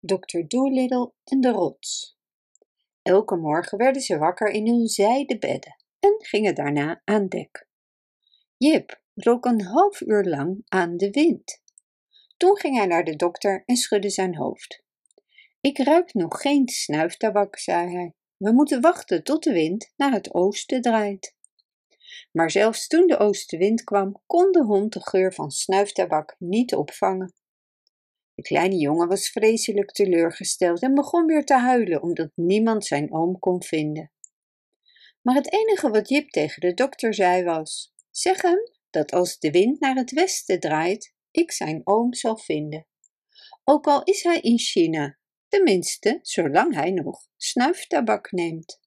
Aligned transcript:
Dr. 0.00 0.40
Dolittle 0.46 1.12
en 1.24 1.40
de 1.40 1.50
rots. 1.50 2.18
Elke 3.02 3.36
morgen 3.36 3.78
werden 3.78 4.02
ze 4.02 4.18
wakker 4.18 4.48
in 4.48 4.66
hun 4.66 4.86
zijden 4.86 5.38
bedden 5.38 5.76
en 5.98 6.14
gingen 6.18 6.54
daarna 6.54 7.02
aan 7.04 7.28
dek. 7.28 7.68
Jip 8.56 9.02
rook 9.14 9.44
een 9.44 9.62
half 9.62 10.00
uur 10.00 10.24
lang 10.24 10.62
aan 10.68 10.96
de 10.96 11.10
wind. 11.10 11.62
Toen 12.36 12.58
ging 12.58 12.76
hij 12.76 12.86
naar 12.86 13.04
de 13.04 13.16
dokter 13.16 13.62
en 13.66 13.76
schudde 13.76 14.10
zijn 14.10 14.36
hoofd. 14.36 14.84
Ik 15.60 15.78
ruik 15.78 16.14
nog 16.14 16.40
geen 16.40 16.68
snuiftabak, 16.68 17.58
zei 17.58 17.94
hij. 17.94 18.14
We 18.36 18.52
moeten 18.52 18.80
wachten 18.80 19.24
tot 19.24 19.42
de 19.42 19.52
wind 19.52 19.92
naar 19.96 20.12
het 20.12 20.34
oosten 20.34 20.80
draait. 20.80 21.36
Maar 22.32 22.50
zelfs 22.50 22.86
toen 22.86 23.06
de 23.06 23.18
oostenwind 23.18 23.84
kwam, 23.84 24.22
kon 24.26 24.52
de 24.52 24.64
hond 24.64 24.92
de 24.92 25.00
geur 25.00 25.34
van 25.34 25.50
snuiftabak 25.50 26.36
niet 26.38 26.74
opvangen. 26.74 27.34
De 28.40 28.46
kleine 28.46 28.76
jongen 28.76 29.08
was 29.08 29.30
vreselijk 29.30 29.92
teleurgesteld 29.92 30.82
en 30.82 30.94
begon 30.94 31.26
weer 31.26 31.44
te 31.44 31.54
huilen 31.54 32.02
omdat 32.02 32.30
niemand 32.34 32.86
zijn 32.86 33.12
oom 33.12 33.38
kon 33.38 33.62
vinden. 33.62 34.12
Maar 35.22 35.34
het 35.34 35.52
enige 35.52 35.90
wat 35.90 36.08
Jip 36.08 36.30
tegen 36.30 36.60
de 36.60 36.74
dokter 36.74 37.14
zei 37.14 37.44
was: 37.44 37.94
Zeg 38.10 38.42
hem 38.42 38.58
dat 38.90 39.12
als 39.12 39.38
de 39.38 39.50
wind 39.50 39.80
naar 39.80 39.94
het 39.94 40.10
westen 40.10 40.60
draait, 40.60 41.14
ik 41.30 41.52
zijn 41.52 41.80
oom 41.84 42.14
zal 42.14 42.36
vinden. 42.36 42.86
Ook 43.64 43.86
al 43.86 44.04
is 44.04 44.22
hij 44.22 44.40
in 44.40 44.58
China, 44.58 45.18
tenminste 45.48 46.18
zolang 46.22 46.74
hij 46.74 46.90
nog 46.90 47.26
snuiftabak 47.36 48.30
neemt. 48.30 48.80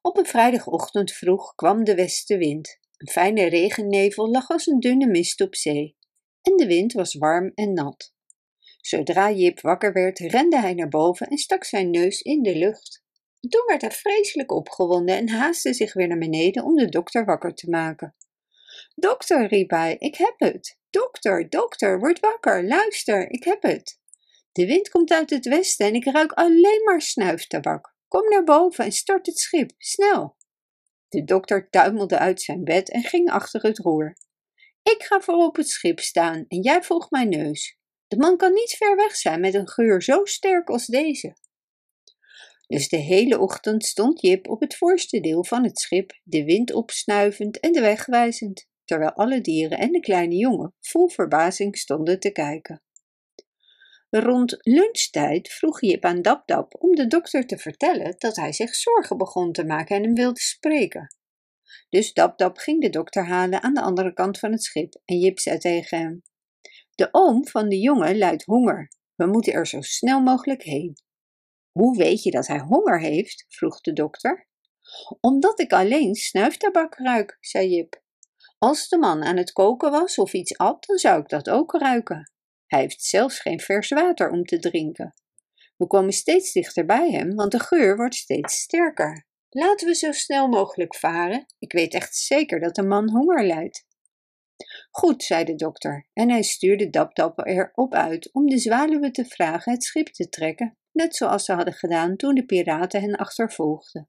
Op 0.00 0.16
een 0.16 0.26
vrijdagochtend 0.26 1.12
vroeg 1.12 1.54
kwam 1.54 1.84
de 1.84 1.94
westenwind. 1.94 2.78
Een 2.96 3.12
fijne 3.12 3.44
regennevel 3.44 4.30
lag 4.30 4.48
als 4.48 4.66
een 4.66 4.80
dunne 4.80 5.06
mist 5.06 5.40
op 5.40 5.54
zee 5.54 5.96
en 6.42 6.56
de 6.56 6.66
wind 6.66 6.92
was 6.92 7.14
warm 7.14 7.52
en 7.54 7.72
nat. 7.72 8.14
Zodra 8.80 9.30
Jip 9.30 9.60
wakker 9.60 9.92
werd, 9.92 10.18
rende 10.18 10.58
hij 10.58 10.74
naar 10.74 10.88
boven 10.88 11.26
en 11.26 11.38
stak 11.38 11.64
zijn 11.64 11.90
neus 11.90 12.20
in 12.20 12.42
de 12.42 12.56
lucht. 12.56 13.02
Toen 13.48 13.64
werd 13.66 13.80
hij 13.80 13.90
vreselijk 13.90 14.52
opgewonden 14.52 15.16
en 15.16 15.28
haastte 15.28 15.74
zich 15.74 15.92
weer 15.92 16.08
naar 16.08 16.18
beneden 16.18 16.64
om 16.64 16.76
de 16.76 16.88
dokter 16.88 17.24
wakker 17.24 17.54
te 17.54 17.70
maken. 17.70 18.14
Dokter, 18.94 19.46
riep 19.46 19.70
hij, 19.70 19.96
ik 19.98 20.16
heb 20.16 20.34
het. 20.36 20.78
Dokter, 20.90 21.48
dokter, 21.48 21.98
word 21.98 22.20
wakker, 22.20 22.64
luister, 22.64 23.30
ik 23.30 23.44
heb 23.44 23.62
het. 23.62 24.00
De 24.52 24.66
wind 24.66 24.88
komt 24.88 25.10
uit 25.10 25.30
het 25.30 25.46
westen 25.48 25.86
en 25.86 25.94
ik 25.94 26.04
ruik 26.04 26.32
alleen 26.32 26.82
maar 26.84 27.00
snuiftabak. 27.00 27.94
Kom 28.08 28.28
naar 28.28 28.44
boven 28.44 28.84
en 28.84 28.92
start 28.92 29.26
het 29.26 29.38
schip, 29.38 29.70
snel. 29.78 30.36
De 31.08 31.24
dokter 31.24 31.70
tuimelde 31.70 32.18
uit 32.18 32.42
zijn 32.42 32.64
bed 32.64 32.90
en 32.90 33.02
ging 33.02 33.30
achter 33.30 33.62
het 33.62 33.78
roer. 33.78 34.16
Ik 34.82 35.02
ga 35.02 35.20
voor 35.20 35.44
op 35.44 35.56
het 35.56 35.68
schip 35.68 36.00
staan 36.00 36.44
en 36.48 36.60
jij 36.60 36.82
volgt 36.82 37.10
mijn 37.10 37.28
neus. 37.28 37.76
De 38.08 38.16
man 38.16 38.36
kan 38.36 38.52
niet 38.52 38.70
ver 38.70 38.96
weg 38.96 39.16
zijn 39.16 39.40
met 39.40 39.54
een 39.54 39.68
geur 39.68 40.02
zo 40.02 40.24
sterk 40.24 40.68
als 40.68 40.86
deze. 40.86 41.36
Dus 42.66 42.88
de 42.88 42.96
hele 42.96 43.38
ochtend 43.38 43.84
stond 43.84 44.20
Jip 44.20 44.48
op 44.48 44.60
het 44.60 44.76
voorste 44.76 45.20
deel 45.20 45.44
van 45.44 45.64
het 45.64 45.78
schip, 45.78 46.20
de 46.22 46.44
wind 46.44 46.72
opsnuivend 46.72 47.60
en 47.60 47.72
de 47.72 47.80
weg 47.80 48.06
wijzend, 48.06 48.68
terwijl 48.84 49.12
alle 49.12 49.40
dieren 49.40 49.78
en 49.78 49.92
de 49.92 50.00
kleine 50.00 50.36
jongen 50.36 50.74
vol 50.80 51.08
verbazing 51.08 51.78
stonden 51.78 52.20
te 52.20 52.30
kijken. 52.30 52.82
Rond 54.10 54.56
lunchtijd 54.58 55.48
vroeg 55.48 55.80
Jip 55.80 56.04
aan 56.04 56.22
Dap 56.22 56.76
om 56.78 56.94
de 56.94 57.06
dokter 57.06 57.46
te 57.46 57.58
vertellen 57.58 58.14
dat 58.18 58.36
hij 58.36 58.52
zich 58.52 58.74
zorgen 58.74 59.16
begon 59.16 59.52
te 59.52 59.64
maken 59.64 59.96
en 59.96 60.02
hem 60.02 60.14
wilde 60.14 60.40
spreken. 60.40 61.16
Dus 61.92 62.12
Dap 62.12 62.38
Dap 62.38 62.58
ging 62.58 62.80
de 62.80 62.90
dokter 62.90 63.26
halen 63.26 63.62
aan 63.62 63.74
de 63.74 63.80
andere 63.80 64.12
kant 64.12 64.38
van 64.38 64.52
het 64.52 64.62
schip 64.62 65.00
en 65.04 65.18
Jip 65.18 65.38
zei 65.38 65.58
tegen 65.58 65.98
hem: 65.98 66.22
De 66.94 67.08
oom 67.10 67.46
van 67.46 67.68
de 67.68 67.78
jongen 67.78 68.18
luidt 68.18 68.44
honger. 68.44 68.90
We 69.14 69.26
moeten 69.26 69.52
er 69.52 69.66
zo 69.66 69.80
snel 69.80 70.20
mogelijk 70.20 70.62
heen. 70.62 70.96
Hoe 71.72 71.96
weet 71.96 72.22
je 72.22 72.30
dat 72.30 72.46
hij 72.46 72.58
honger 72.58 73.00
heeft? 73.00 73.44
vroeg 73.48 73.80
de 73.80 73.92
dokter. 73.92 74.48
Omdat 75.20 75.60
ik 75.60 75.72
alleen 75.72 76.14
snuiftabak 76.14 76.94
ruik, 76.94 77.36
zei 77.40 77.68
Jip. 77.68 78.02
Als 78.58 78.88
de 78.88 78.98
man 78.98 79.22
aan 79.22 79.36
het 79.36 79.52
koken 79.52 79.90
was 79.90 80.18
of 80.18 80.32
iets 80.32 80.58
at, 80.58 80.84
dan 80.86 80.98
zou 80.98 81.20
ik 81.20 81.28
dat 81.28 81.50
ook 81.50 81.72
ruiken. 81.72 82.32
Hij 82.66 82.80
heeft 82.80 83.02
zelfs 83.02 83.40
geen 83.40 83.60
vers 83.60 83.88
water 83.88 84.30
om 84.30 84.44
te 84.44 84.58
drinken. 84.58 85.14
We 85.76 85.86
komen 85.86 86.12
steeds 86.12 86.52
dichter 86.52 86.84
bij 86.84 87.10
hem, 87.10 87.34
want 87.34 87.52
de 87.52 87.60
geur 87.60 87.96
wordt 87.96 88.14
steeds 88.14 88.60
sterker. 88.60 89.26
Laten 89.54 89.86
we 89.86 89.94
zo 89.94 90.12
snel 90.12 90.48
mogelijk 90.48 90.96
varen. 90.96 91.46
Ik 91.58 91.72
weet 91.72 91.94
echt 91.94 92.16
zeker 92.16 92.60
dat 92.60 92.74
de 92.74 92.82
man 92.82 93.10
honger 93.10 93.46
lijdt. 93.46 93.86
Goed, 94.90 95.22
zei 95.22 95.44
de 95.44 95.54
dokter, 95.54 96.08
en 96.12 96.30
hij 96.30 96.42
stuurde 96.42 96.90
Dapdap 96.90 97.46
erop 97.46 97.94
uit 97.94 98.32
om 98.32 98.46
de 98.46 98.58
zwaluwen 98.58 99.12
te 99.12 99.24
vragen 99.24 99.72
het 99.72 99.84
schip 99.84 100.06
te 100.06 100.28
trekken, 100.28 100.76
net 100.92 101.16
zoals 101.16 101.44
ze 101.44 101.52
hadden 101.52 101.74
gedaan 101.74 102.16
toen 102.16 102.34
de 102.34 102.44
piraten 102.44 103.00
hen 103.00 103.16
achtervolgden. 103.16 104.08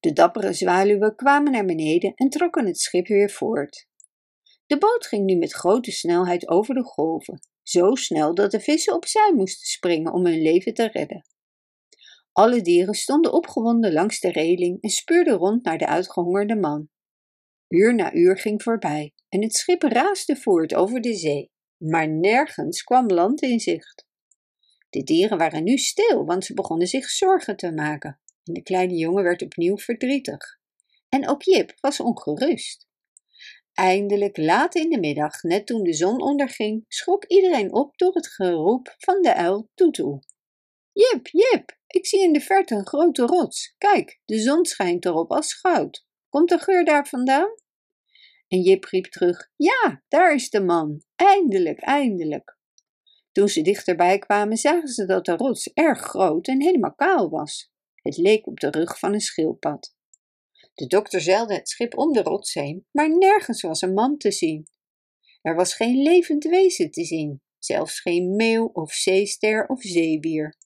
De 0.00 0.12
dappere 0.12 0.52
zwaluwen 0.52 1.16
kwamen 1.16 1.52
naar 1.52 1.64
beneden 1.64 2.12
en 2.14 2.28
trokken 2.28 2.66
het 2.66 2.80
schip 2.80 3.06
weer 3.06 3.30
voort. 3.30 3.88
De 4.66 4.78
boot 4.78 5.06
ging 5.06 5.24
nu 5.24 5.36
met 5.36 5.52
grote 5.52 5.90
snelheid 5.90 6.48
over 6.48 6.74
de 6.74 6.84
golven, 6.84 7.40
zo 7.62 7.94
snel 7.94 8.34
dat 8.34 8.50
de 8.50 8.60
vissen 8.60 8.94
opzij 8.94 9.32
moesten 9.34 9.66
springen 9.66 10.12
om 10.12 10.26
hun 10.26 10.42
leven 10.42 10.74
te 10.74 10.88
redden. 10.88 11.24
Alle 12.38 12.60
dieren 12.60 12.94
stonden 12.94 13.32
opgewonden 13.32 13.92
langs 13.92 14.20
de 14.20 14.30
reling 14.30 14.82
en 14.82 14.90
speurden 14.90 15.36
rond 15.36 15.64
naar 15.64 15.78
de 15.78 15.86
uitgehongerde 15.86 16.56
man. 16.56 16.88
Uur 17.68 17.94
na 17.94 18.14
uur 18.14 18.38
ging 18.38 18.62
voorbij 18.62 19.14
en 19.28 19.42
het 19.42 19.54
schip 19.54 19.82
raasde 19.82 20.36
voort 20.36 20.74
over 20.74 21.00
de 21.00 21.14
zee, 21.14 21.50
maar 21.76 22.08
nergens 22.08 22.82
kwam 22.82 23.06
land 23.06 23.42
in 23.42 23.60
zicht. 23.60 24.06
De 24.90 25.02
dieren 25.02 25.38
waren 25.38 25.64
nu 25.64 25.78
stil, 25.78 26.24
want 26.24 26.44
ze 26.44 26.54
begonnen 26.54 26.86
zich 26.86 27.10
zorgen 27.10 27.56
te 27.56 27.72
maken 27.72 28.20
en 28.44 28.52
de 28.54 28.62
kleine 28.62 28.94
jongen 28.94 29.22
werd 29.22 29.42
opnieuw 29.42 29.76
verdrietig. 29.76 30.58
En 31.08 31.28
ook 31.28 31.42
Jip 31.42 31.74
was 31.80 32.00
ongerust. 32.00 32.86
Eindelijk 33.72 34.36
laat 34.36 34.74
in 34.74 34.90
de 34.90 35.00
middag, 35.00 35.42
net 35.42 35.66
toen 35.66 35.82
de 35.82 35.94
zon 35.94 36.22
onderging, 36.22 36.84
schrok 36.88 37.24
iedereen 37.24 37.72
op 37.72 37.98
door 37.98 38.14
het 38.14 38.28
geroep 38.28 38.94
van 38.98 39.22
de 39.22 39.34
uil 39.34 39.70
Toetoe. 39.74 40.22
Jip, 40.92 41.26
Jip, 41.26 41.77
ik 41.88 42.06
zie 42.06 42.22
in 42.22 42.32
de 42.32 42.40
verte 42.40 42.74
een 42.74 42.86
grote 42.86 43.22
rots. 43.22 43.74
Kijk, 43.78 44.20
de 44.24 44.38
zon 44.38 44.64
schijnt 44.64 45.04
erop 45.04 45.30
als 45.30 45.52
goud. 45.52 46.06
Komt 46.28 46.48
de 46.48 46.58
geur 46.58 46.84
daar 46.84 47.06
vandaan? 47.06 47.54
En 48.48 48.60
Jip 48.60 48.84
riep 48.84 49.04
terug: 49.04 49.50
Ja, 49.56 50.02
daar 50.08 50.34
is 50.34 50.50
de 50.50 50.60
man. 50.60 51.02
Eindelijk, 51.16 51.80
eindelijk. 51.80 52.58
Toen 53.32 53.48
ze 53.48 53.62
dichterbij 53.62 54.18
kwamen, 54.18 54.56
zagen 54.56 54.88
ze 54.88 55.04
dat 55.06 55.24
de 55.24 55.36
rots 55.36 55.70
erg 55.72 56.00
groot 56.00 56.48
en 56.48 56.62
helemaal 56.62 56.94
kaal 56.94 57.30
was. 57.30 57.70
Het 57.94 58.16
leek 58.16 58.46
op 58.46 58.60
de 58.60 58.70
rug 58.70 58.98
van 58.98 59.12
een 59.12 59.20
schildpad. 59.20 59.96
De 60.74 60.86
dokter 60.86 61.20
zeilde 61.20 61.54
het 61.54 61.68
schip 61.68 61.98
om 61.98 62.12
de 62.12 62.22
rots 62.22 62.54
heen, 62.54 62.86
maar 62.90 63.18
nergens 63.18 63.62
was 63.62 63.82
een 63.82 63.94
man 63.94 64.16
te 64.16 64.32
zien. 64.32 64.66
Er 65.42 65.54
was 65.54 65.74
geen 65.74 66.02
levend 66.02 66.44
wezen 66.44 66.90
te 66.90 67.04
zien, 67.04 67.42
zelfs 67.58 68.00
geen 68.00 68.36
meeuw 68.36 68.70
of 68.72 68.92
zeester 68.92 69.66
of 69.66 69.82
zeebier. 69.82 70.57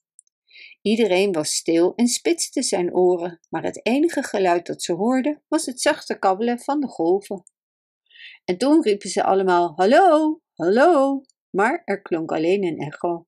Iedereen 0.83 1.31
was 1.31 1.55
stil 1.55 1.93
en 1.95 2.07
spitste 2.07 2.61
zijn 2.61 2.93
oren, 2.93 3.39
maar 3.49 3.63
het 3.63 3.85
enige 3.85 4.23
geluid 4.23 4.65
dat 4.65 4.83
ze 4.83 4.93
hoorden 4.93 5.43
was 5.47 5.65
het 5.65 5.81
zachte 5.81 6.19
kabbelen 6.19 6.59
van 6.59 6.79
de 6.79 6.87
golven. 6.87 7.43
En 8.45 8.57
toen 8.57 8.83
riepen 8.83 9.09
ze 9.09 9.23
allemaal: 9.23 9.73
Hallo, 9.75 10.41
hallo! 10.53 11.21
Maar 11.49 11.81
er 11.85 12.01
klonk 12.01 12.31
alleen 12.31 12.63
een 12.63 12.77
echo. 12.77 13.25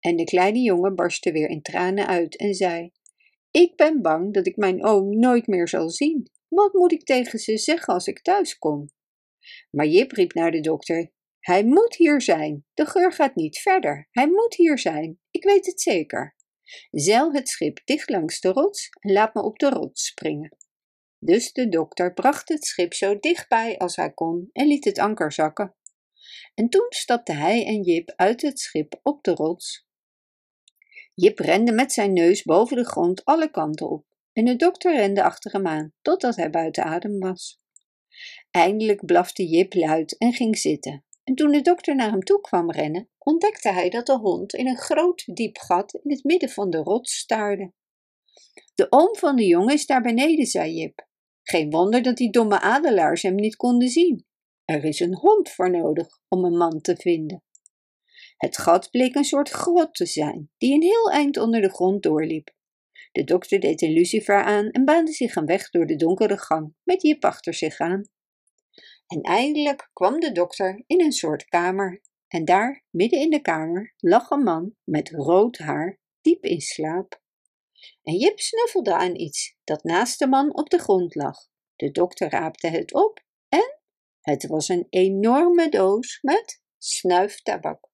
En 0.00 0.16
de 0.16 0.24
kleine 0.24 0.58
jongen 0.58 0.94
barstte 0.94 1.32
weer 1.32 1.48
in 1.48 1.62
tranen 1.62 2.06
uit 2.06 2.36
en 2.36 2.54
zei: 2.54 2.90
Ik 3.50 3.76
ben 3.76 4.02
bang 4.02 4.34
dat 4.34 4.46
ik 4.46 4.56
mijn 4.56 4.84
oom 4.84 5.18
nooit 5.18 5.46
meer 5.46 5.68
zal 5.68 5.90
zien. 5.90 6.30
Wat 6.48 6.72
moet 6.72 6.92
ik 6.92 7.04
tegen 7.04 7.38
ze 7.38 7.58
zeggen 7.58 7.94
als 7.94 8.06
ik 8.06 8.22
thuis 8.22 8.58
kom? 8.58 8.88
Maar 9.70 9.86
Jip 9.86 10.12
riep 10.12 10.32
naar 10.32 10.50
de 10.50 10.60
dokter: 10.60 11.12
Hij 11.40 11.64
moet 11.64 11.96
hier 11.96 12.20
zijn. 12.20 12.64
De 12.74 12.86
geur 12.86 13.12
gaat 13.12 13.34
niet 13.34 13.58
verder. 13.58 14.08
Hij 14.10 14.26
moet 14.26 14.54
hier 14.54 14.78
zijn. 14.78 15.18
Ik 15.30 15.44
weet 15.44 15.66
het 15.66 15.80
zeker. 15.80 16.36
Zeil 16.90 17.32
het 17.32 17.48
schip 17.48 17.80
dicht 17.84 18.10
langs 18.10 18.40
de 18.40 18.48
rots 18.48 18.88
en 19.00 19.12
laat 19.12 19.34
me 19.34 19.42
op 19.42 19.58
de 19.58 19.68
rots 19.68 20.06
springen. 20.06 20.56
Dus 21.18 21.52
de 21.52 21.68
dokter 21.68 22.12
bracht 22.12 22.48
het 22.48 22.64
schip 22.64 22.94
zo 22.94 23.18
dichtbij 23.18 23.78
als 23.78 23.96
hij 23.96 24.12
kon 24.12 24.48
en 24.52 24.66
liet 24.66 24.84
het 24.84 24.98
anker 24.98 25.32
zakken. 25.32 25.74
En 26.54 26.68
toen 26.68 26.86
stapte 26.88 27.32
hij 27.32 27.66
en 27.66 27.82
Jip 27.82 28.12
uit 28.16 28.42
het 28.42 28.60
schip 28.60 29.00
op 29.02 29.24
de 29.24 29.30
rots. 29.30 29.86
Jip 31.14 31.38
rende 31.38 31.72
met 31.72 31.92
zijn 31.92 32.12
neus 32.12 32.42
boven 32.42 32.76
de 32.76 32.84
grond 32.84 33.24
alle 33.24 33.50
kanten 33.50 33.90
op 33.90 34.06
en 34.32 34.44
de 34.44 34.56
dokter 34.56 34.94
rende 34.96 35.22
achter 35.22 35.52
hem 35.52 35.66
aan 35.66 35.92
totdat 36.02 36.36
hij 36.36 36.50
buiten 36.50 36.84
adem 36.84 37.18
was. 37.18 37.60
Eindelijk 38.50 39.06
blafte 39.06 39.46
Jip 39.46 39.74
luid 39.74 40.18
en 40.18 40.32
ging 40.32 40.58
zitten. 40.58 41.04
En 41.24 41.34
toen 41.34 41.50
de 41.50 41.60
dokter 41.60 41.94
naar 41.94 42.10
hem 42.10 42.22
toe 42.22 42.40
kwam 42.40 42.70
rennen, 42.70 43.08
ontdekte 43.18 43.72
hij 43.72 43.90
dat 43.90 44.06
de 44.06 44.18
hond 44.18 44.54
in 44.54 44.66
een 44.66 44.78
groot 44.78 45.24
diep 45.34 45.58
gat 45.58 45.94
in 45.94 46.10
het 46.10 46.24
midden 46.24 46.48
van 46.48 46.70
de 46.70 46.78
rots 46.78 47.16
staarde. 47.16 47.72
De 48.74 48.86
oom 48.90 49.16
van 49.16 49.36
de 49.36 49.46
jongen 49.46 49.74
is 49.74 49.86
daar 49.86 50.02
beneden, 50.02 50.46
zei 50.46 50.72
Jip. 50.72 51.06
Geen 51.42 51.70
wonder 51.70 52.02
dat 52.02 52.16
die 52.16 52.30
domme 52.30 52.60
adelaars 52.60 53.22
hem 53.22 53.34
niet 53.34 53.56
konden 53.56 53.88
zien. 53.88 54.26
Er 54.64 54.84
is 54.84 55.00
een 55.00 55.16
hond 55.16 55.50
voor 55.50 55.70
nodig 55.70 56.06
om 56.28 56.44
een 56.44 56.56
man 56.56 56.80
te 56.80 56.96
vinden. 56.96 57.42
Het 58.36 58.58
gat 58.58 58.90
bleek 58.90 59.14
een 59.14 59.24
soort 59.24 59.48
grot 59.48 59.94
te 59.94 60.06
zijn, 60.06 60.50
die 60.58 60.74
een 60.74 60.82
heel 60.82 61.10
eind 61.10 61.36
onder 61.36 61.60
de 61.60 61.70
grond 61.70 62.02
doorliep. 62.02 62.54
De 63.12 63.24
dokter 63.24 63.60
deed 63.60 63.82
een 63.82 63.92
lucifer 63.92 64.42
aan 64.42 64.70
en 64.70 64.84
baande 64.84 65.12
zich 65.12 65.34
een 65.34 65.46
weg 65.46 65.70
door 65.70 65.86
de 65.86 65.96
donkere 65.96 66.38
gang, 66.38 66.74
met 66.82 67.02
Jip 67.02 67.24
achter 67.24 67.54
zich 67.54 67.78
aan. 67.78 68.02
En 69.12 69.20
eindelijk 69.20 69.90
kwam 69.92 70.20
de 70.20 70.32
dokter 70.32 70.82
in 70.86 71.00
een 71.00 71.12
soort 71.12 71.44
kamer, 71.44 72.00
en 72.28 72.44
daar, 72.44 72.84
midden 72.90 73.20
in 73.20 73.30
de 73.30 73.40
kamer, 73.40 73.94
lag 73.96 74.30
een 74.30 74.42
man 74.42 74.74
met 74.84 75.10
rood 75.10 75.58
haar, 75.58 76.00
diep 76.20 76.44
in 76.44 76.60
slaap. 76.60 77.20
En 78.02 78.16
Jip 78.16 78.40
snuffelde 78.40 78.94
aan 78.94 79.16
iets 79.16 79.56
dat 79.64 79.84
naast 79.84 80.18
de 80.18 80.26
man 80.26 80.56
op 80.56 80.70
de 80.70 80.78
grond 80.78 81.14
lag. 81.14 81.38
De 81.76 81.90
dokter 81.90 82.30
raapte 82.30 82.68
het 82.68 82.94
op 82.94 83.24
en 83.48 83.80
het 84.20 84.46
was 84.46 84.68
een 84.68 84.86
enorme 84.90 85.68
doos 85.68 86.18
met 86.22 86.62
snuiftabak. 86.78 87.88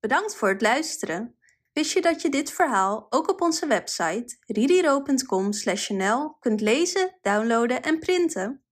Bedankt 0.00 0.34
voor 0.34 0.48
het 0.48 0.62
luisteren. 0.62 1.38
Wist 1.72 1.92
je 1.92 2.00
dat 2.00 2.22
je 2.22 2.28
dit 2.28 2.52
verhaal 2.52 3.06
ook 3.10 3.30
op 3.30 3.40
onze 3.40 3.66
website 3.66 4.36
ririro.com/nl 4.46 6.38
kunt 6.38 6.60
lezen, 6.60 7.18
downloaden 7.20 7.82
en 7.82 7.98
printen? 7.98 8.65